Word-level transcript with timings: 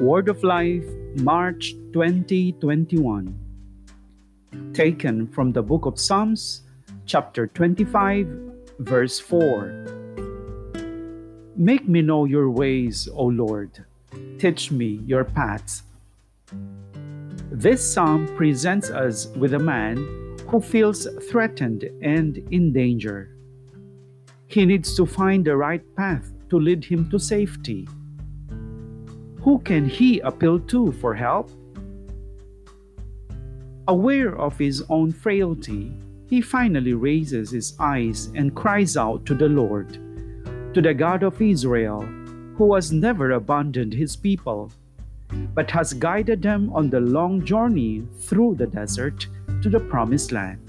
Word 0.00 0.28
of 0.28 0.44
Life, 0.44 0.86
March 1.16 1.74
2021. 1.92 3.34
Taken 4.72 5.26
from 5.26 5.50
the 5.50 5.60
book 5.62 5.86
of 5.86 5.98
Psalms, 5.98 6.62
chapter 7.04 7.48
25, 7.48 8.28
verse 8.78 9.18
4. 9.18 9.86
Make 11.56 11.88
me 11.88 12.00
know 12.00 12.26
your 12.26 12.48
ways, 12.48 13.08
O 13.12 13.24
Lord. 13.24 13.84
Teach 14.38 14.70
me 14.70 15.02
your 15.04 15.24
paths. 15.24 15.82
This 17.50 17.82
psalm 17.82 18.28
presents 18.36 18.90
us 18.90 19.26
with 19.34 19.54
a 19.54 19.58
man 19.58 19.96
who 20.46 20.60
feels 20.60 21.08
threatened 21.28 21.90
and 22.02 22.38
in 22.52 22.72
danger. 22.72 23.34
He 24.46 24.64
needs 24.64 24.94
to 24.94 25.06
find 25.06 25.44
the 25.44 25.56
right 25.56 25.82
path 25.96 26.30
to 26.50 26.60
lead 26.60 26.84
him 26.84 27.10
to 27.10 27.18
safety. 27.18 27.88
Who 29.48 29.60
can 29.60 29.88
he 29.88 30.20
appeal 30.20 30.60
to 30.68 30.92
for 30.92 31.14
help? 31.14 31.50
Aware 33.88 34.38
of 34.38 34.58
his 34.58 34.84
own 34.90 35.10
frailty, 35.10 35.96
he 36.26 36.42
finally 36.42 36.92
raises 36.92 37.50
his 37.50 37.74
eyes 37.80 38.30
and 38.34 38.54
cries 38.54 38.94
out 38.94 39.24
to 39.24 39.34
the 39.34 39.48
Lord, 39.48 39.94
to 40.74 40.82
the 40.82 40.92
God 40.92 41.22
of 41.22 41.40
Israel, 41.40 42.02
who 42.56 42.74
has 42.74 42.92
never 42.92 43.30
abandoned 43.30 43.94
his 43.94 44.16
people, 44.16 44.70
but 45.54 45.70
has 45.70 45.94
guided 45.94 46.42
them 46.42 46.70
on 46.74 46.90
the 46.90 47.00
long 47.00 47.42
journey 47.42 48.06
through 48.20 48.56
the 48.56 48.66
desert 48.66 49.28
to 49.62 49.70
the 49.70 49.80
promised 49.80 50.30
land. 50.30 50.60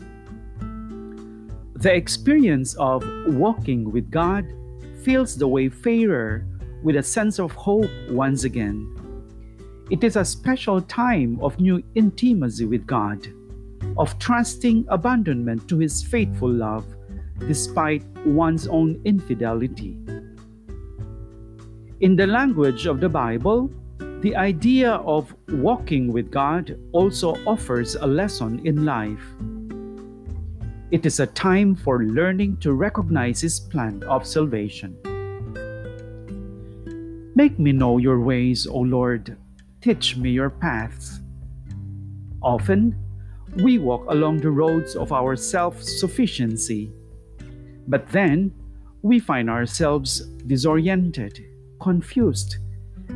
The 1.73 1.93
experience 1.93 2.75
of 2.75 3.03
walking 3.27 3.91
with 3.91 4.09
God 4.09 4.45
fills 5.03 5.35
the 5.35 5.49
wayfarer 5.49 6.45
with 6.83 6.95
a 6.95 7.03
sense 7.03 7.39
of 7.39 7.51
hope 7.51 7.89
once 8.09 8.43
again. 8.43 8.95
It 9.89 10.03
is 10.03 10.15
a 10.15 10.25
special 10.25 10.81
time 10.81 11.39
of 11.41 11.59
new 11.59 11.81
intimacy 11.95 12.65
with 12.65 12.85
God, 12.85 13.27
of 13.97 14.17
trusting 14.19 14.85
abandonment 14.89 15.67
to 15.69 15.79
His 15.79 16.03
faithful 16.03 16.51
love 16.51 16.85
despite 17.47 18.03
one's 18.25 18.67
own 18.67 19.01
infidelity. 19.05 19.97
In 22.01 22.15
the 22.15 22.27
language 22.27 22.85
of 22.85 22.99
the 22.99 23.09
Bible, 23.09 23.71
the 24.21 24.35
idea 24.35 24.91
of 24.91 25.33
walking 25.49 26.11
with 26.11 26.29
God 26.29 26.77
also 26.91 27.35
offers 27.45 27.95
a 27.95 28.05
lesson 28.05 28.65
in 28.65 28.85
life. 28.85 29.23
It 30.91 31.05
is 31.05 31.19
a 31.19 31.27
time 31.27 31.75
for 31.75 32.03
learning 32.03 32.57
to 32.57 32.73
recognize 32.73 33.41
His 33.41 33.59
plan 33.59 34.03
of 34.03 34.25
salvation. 34.25 34.97
Make 37.39 37.57
me 37.57 37.71
know 37.71 37.99
your 37.99 38.19
ways, 38.19 38.67
O 38.67 38.79
Lord. 38.79 39.37
Teach 39.79 40.17
me 40.17 40.29
your 40.29 40.49
paths. 40.49 41.21
Often, 42.43 42.97
we 43.63 43.77
walk 43.77 44.03
along 44.09 44.39
the 44.39 44.51
roads 44.51 44.97
of 44.97 45.13
our 45.13 45.37
self 45.37 45.81
sufficiency, 45.81 46.91
but 47.87 48.05
then 48.09 48.51
we 49.03 49.19
find 49.19 49.49
ourselves 49.49 50.19
disoriented, 50.47 51.39
confused, 51.79 52.57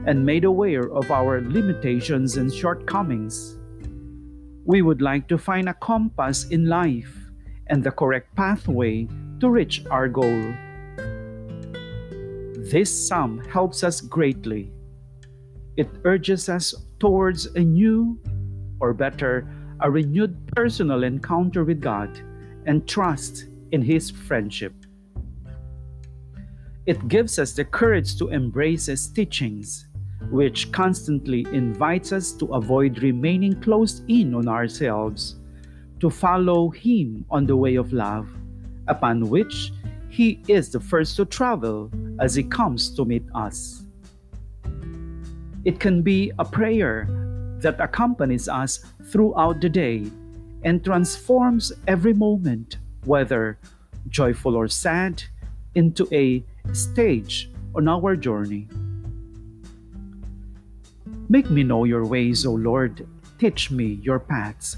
and 0.07 0.25
made 0.25 0.45
aware 0.45 0.89
of 0.89 1.11
our 1.11 1.41
limitations 1.41 2.37
and 2.37 2.47
shortcomings. 2.47 3.57
We 4.63 4.83
would 4.83 5.01
like 5.01 5.27
to 5.27 5.37
find 5.37 5.67
a 5.67 5.73
compass 5.73 6.47
in 6.47 6.67
life 6.67 7.13
and 7.67 7.83
the 7.83 7.91
correct 7.91 8.33
pathway 8.37 9.09
to 9.41 9.49
reach 9.49 9.83
our 9.91 10.07
goal. 10.07 10.53
This 12.73 12.89
psalm 12.89 13.37
helps 13.53 13.83
us 13.83 14.01
greatly. 14.01 14.71
It 15.77 15.87
urges 16.05 16.49
us 16.49 16.73
towards 16.99 17.45
a 17.53 17.59
new, 17.59 18.17
or 18.79 18.95
better, 18.95 19.47
a 19.81 19.91
renewed 19.91 20.35
personal 20.55 21.03
encounter 21.03 21.63
with 21.63 21.79
God 21.79 22.09
and 22.65 22.87
trust 22.87 23.45
in 23.73 23.83
His 23.83 24.09
friendship. 24.09 24.73
It 26.87 27.07
gives 27.07 27.37
us 27.37 27.53
the 27.53 27.63
courage 27.63 28.17
to 28.17 28.29
embrace 28.29 28.87
His 28.87 29.07
teachings, 29.07 29.85
which 30.31 30.71
constantly 30.71 31.45
invites 31.53 32.11
us 32.11 32.31
to 32.41 32.55
avoid 32.55 33.03
remaining 33.03 33.61
closed 33.61 34.03
in 34.09 34.33
on 34.33 34.47
ourselves, 34.47 35.35
to 35.99 36.09
follow 36.09 36.71
Him 36.71 37.23
on 37.29 37.45
the 37.45 37.55
way 37.55 37.75
of 37.75 37.93
love, 37.93 38.27
upon 38.87 39.29
which 39.29 39.71
He 40.13 40.43
is 40.47 40.69
the 40.69 40.79
first 40.79 41.15
to 41.15 41.25
travel 41.25 41.89
as 42.19 42.35
He 42.35 42.43
comes 42.43 42.93
to 42.93 43.03
meet 43.03 43.25
us. 43.33 43.81
It 45.65 45.79
can 45.79 46.03
be 46.03 46.31
a 46.37 46.45
prayer 46.45 47.09
that 47.65 47.81
accompanies 47.81 48.47
us 48.47 48.85
throughout 49.09 49.59
the 49.59 49.69
day 49.69 50.05
and 50.61 50.85
transforms 50.85 51.73
every 51.87 52.13
moment, 52.13 52.77
whether 53.05 53.57
joyful 54.09 54.55
or 54.55 54.67
sad, 54.67 55.23
into 55.73 56.07
a 56.13 56.45
stage 56.73 57.49
on 57.73 57.87
our 57.87 58.15
journey. 58.15 58.67
Make 61.27 61.49
me 61.49 61.63
know 61.63 61.85
your 61.85 62.05
ways, 62.05 62.45
O 62.45 62.53
Lord. 62.53 63.07
Teach 63.39 63.71
me 63.71 63.97
your 64.03 64.19
paths. 64.19 64.77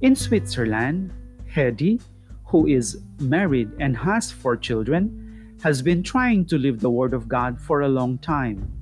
In 0.00 0.16
Switzerland, 0.16 1.12
Hedy, 1.44 2.00
who 2.48 2.66
is 2.66 3.00
married 3.20 3.70
and 3.78 3.96
has 3.96 4.32
four 4.32 4.56
children, 4.56 5.56
has 5.62 5.82
been 5.82 6.02
trying 6.02 6.46
to 6.46 6.56
live 6.56 6.80
the 6.80 6.90
Word 6.90 7.12
of 7.12 7.28
God 7.28 7.60
for 7.60 7.82
a 7.82 7.88
long 7.88 8.16
time. 8.18 8.72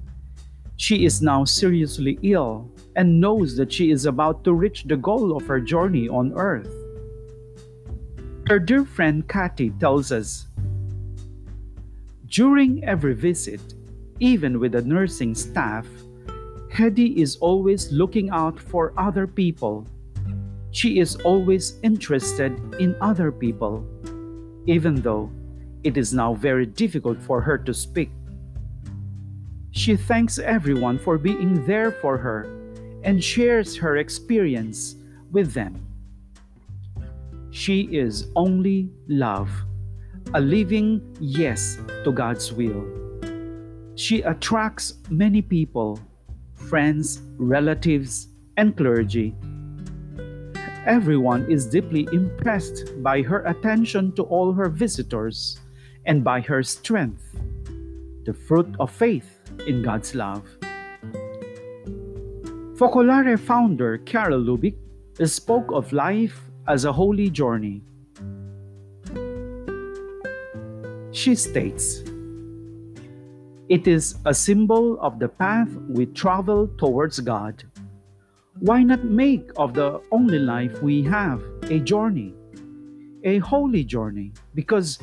She 0.77 1.04
is 1.04 1.21
now 1.21 1.44
seriously 1.44 2.19
ill 2.22 2.71
and 2.94 3.21
knows 3.21 3.56
that 3.56 3.72
she 3.72 3.91
is 3.91 4.06
about 4.06 4.44
to 4.44 4.53
reach 4.54 4.84
the 4.84 4.97
goal 4.97 5.37
of 5.37 5.47
her 5.47 5.60
journey 5.60 6.09
on 6.09 6.32
earth. 6.34 6.72
Her 8.47 8.60
dear 8.60 8.84
friend 8.84 9.27
Kathy 9.27 9.71
tells 9.71 10.12
us 10.12 10.47
During 12.27 12.84
every 12.84 13.15
visit, 13.15 13.75
even 14.21 14.60
with 14.60 14.72
the 14.72 14.83
nursing 14.83 15.34
staff, 15.34 15.87
Hedy 16.71 17.16
is 17.16 17.37
always 17.37 17.91
looking 17.91 18.31
out 18.31 18.60
for 18.60 18.93
other 18.97 19.27
people. 19.27 19.87
She 20.77 21.01
is 21.01 21.17
always 21.25 21.79
interested 21.83 22.53
in 22.79 22.97
other 23.01 23.33
people, 23.33 23.83
even 24.67 24.97
though 25.01 25.31
it 25.85 25.97
is 25.97 26.13
now 26.13 26.35
very 26.35 26.67
difficult 26.67 27.19
for 27.23 27.41
her 27.41 27.57
to 27.57 27.73
speak. 27.73 28.11
She 29.71 29.97
thanks 29.97 30.39
everyone 30.39 30.99
for 30.99 31.17
being 31.17 31.65
there 31.65 31.93
for 31.93 32.19
her 32.19 32.45
and 33.05 33.25
shares 33.25 33.75
her 33.79 33.97
experience 33.97 34.97
with 35.33 35.55
them. 35.55 35.81
She 37.53 37.89
is 37.97 38.29
only 38.37 38.91
love, 39.09 39.49
a 40.35 40.41
living 40.43 41.01
yes 41.19 41.79
to 42.05 42.13
God's 42.13 42.53
will. 42.53 42.85
She 43.95 44.21
attracts 44.21 44.99
many 45.09 45.41
people, 45.41 45.99
friends, 46.53 47.23
relatives, 47.39 48.29
and 48.59 48.77
clergy. 48.77 49.35
Everyone 50.87 51.51
is 51.51 51.67
deeply 51.67 52.07
impressed 52.13 53.03
by 53.03 53.21
her 53.23 53.43
attention 53.45 54.13
to 54.13 54.23
all 54.23 54.53
her 54.53 54.69
visitors 54.69 55.59
and 56.05 56.23
by 56.23 56.41
her 56.41 56.63
strength, 56.63 57.35
the 58.25 58.33
fruit 58.33 58.73
of 58.79 58.93
faith 58.93 59.27
in 59.67 59.83
God's 59.83 60.15
love. 60.15 60.47
Focolare 62.79 63.37
founder 63.37 63.99
Chiara 63.99 64.39
Lubich 64.39 64.79
spoke 65.25 65.72
of 65.72 65.93
life 65.93 66.41
as 66.69 66.84
a 66.84 66.93
holy 66.93 67.31
journey. 67.31 67.83
She 71.10 71.34
states, 71.34 72.05
It 73.69 73.89
is 73.89 74.15
a 74.25 74.33
symbol 74.33 75.01
of 75.01 75.19
the 75.19 75.28
path 75.28 75.71
we 75.89 76.07
travel 76.07 76.69
towards 76.78 77.19
God. 77.19 77.65
Why 78.61 78.83
not 78.83 79.05
make 79.05 79.51
of 79.57 79.75
the 79.75 80.01
only 80.11 80.39
life 80.39 80.83
we 80.83 81.03
have 81.05 81.43
a 81.71 81.79
journey? 81.81 82.35
a 83.27 83.39
holy 83.39 83.83
journey 83.83 84.33
because 84.55 84.99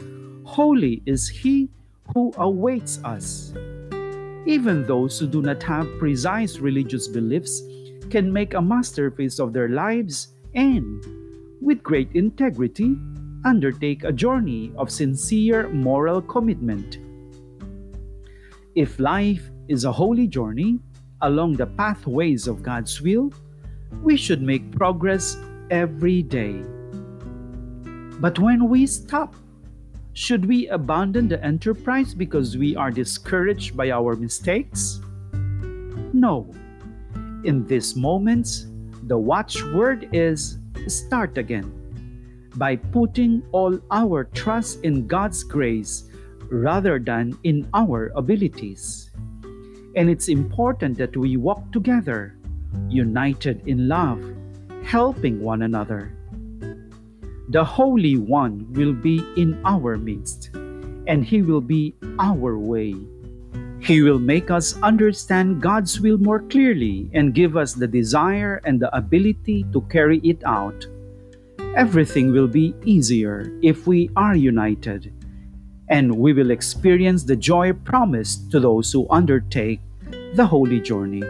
holy 0.45 1.03
is 1.05 1.27
He 1.27 1.69
who 2.13 2.33
awaits 2.37 3.03
us. 3.03 3.53
Even 4.45 4.85
those 4.85 5.19
who 5.19 5.27
do 5.27 5.41
not 5.41 5.61
have 5.63 5.87
precise 5.99 6.57
religious 6.57 7.07
beliefs 7.07 7.61
can 8.09 8.31
make 8.31 8.53
a 8.53 8.61
masterpiece 8.61 9.39
of 9.39 9.51
their 9.51 9.69
lives 9.69 10.29
and, 10.55 11.03
with 11.61 11.83
great 11.83 12.11
integrity, 12.13 12.95
undertake 13.45 14.03
a 14.05 14.11
journey 14.11 14.71
of 14.77 14.89
sincere 14.89 15.67
moral 15.69 16.21
commitment. 16.21 16.99
If 18.75 18.99
life 18.99 19.49
is 19.67 19.83
a 19.83 19.91
holy 19.91 20.27
journey 20.27 20.79
along 21.23 21.55
the 21.55 21.65
pathways 21.65 22.47
of 22.47 22.61
God's 22.61 23.01
will, 23.01 23.33
we 24.03 24.15
should 24.17 24.41
make 24.41 24.71
progress 24.71 25.37
every 25.71 26.21
day. 26.21 26.61
But 28.19 28.37
when 28.39 28.69
we 28.69 28.85
stop, 28.85 29.35
should 30.13 30.45
we 30.45 30.67
abandon 30.67 31.27
the 31.27 31.43
enterprise 31.43 32.13
because 32.13 32.55
we 32.55 32.75
are 32.75 32.91
discouraged 32.91 33.75
by 33.75 33.89
our 33.89 34.15
mistakes? 34.15 35.01
No. 36.13 36.51
In 37.43 37.65
these 37.65 37.95
moments, 37.95 38.67
the 39.07 39.17
watchword 39.17 40.09
is 40.13 40.59
start 40.87 41.37
again 41.37 41.71
by 42.55 42.75
putting 42.75 43.41
all 43.51 43.79
our 43.89 44.25
trust 44.25 44.83
in 44.83 45.07
God's 45.07 45.43
grace 45.43 46.03
rather 46.51 46.99
than 46.99 47.37
in 47.43 47.67
our 47.73 48.11
abilities. 48.15 49.09
And 49.95 50.09
it's 50.09 50.27
important 50.27 50.97
that 50.97 51.15
we 51.15 51.37
walk 51.37 51.71
together, 51.71 52.35
united 52.89 53.67
in 53.67 53.87
love, 53.87 54.19
helping 54.83 55.39
one 55.41 55.61
another. 55.61 56.11
The 57.49 57.63
Holy 57.63 58.17
One 58.17 58.65
will 58.73 58.93
be 58.93 59.21
in 59.37 59.61
our 59.65 59.97
midst, 59.97 60.49
and 61.07 61.23
He 61.23 61.41
will 61.41 61.61
be 61.61 61.93
our 62.17 62.57
way. 62.57 62.95
He 63.79 64.01
will 64.01 64.17
make 64.17 64.49
us 64.49 64.79
understand 64.81 65.61
God's 65.61 65.99
will 65.99 66.17
more 66.17 66.41
clearly 66.41 67.11
and 67.13 67.35
give 67.35 67.57
us 67.57 67.73
the 67.73 67.87
desire 67.87 68.61
and 68.63 68.79
the 68.79 68.95
ability 68.95 69.65
to 69.73 69.81
carry 69.91 70.19
it 70.19 70.41
out. 70.45 70.87
Everything 71.75 72.31
will 72.31 72.47
be 72.47 72.73
easier 72.85 73.51
if 73.61 73.85
we 73.85 74.09
are 74.15 74.35
united, 74.35 75.11
and 75.89 76.15
we 76.15 76.33
will 76.33 76.51
experience 76.51 77.23
the 77.23 77.35
joy 77.35 77.73
promised 77.73 78.51
to 78.51 78.59
those 78.59 78.91
who 78.91 79.07
undertake 79.09 79.79
the 80.35 80.45
holy 80.45 80.79
journey. 80.79 81.23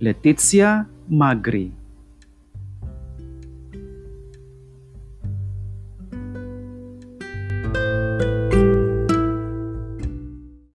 Letizia 0.00 0.86
Magri 1.10 1.72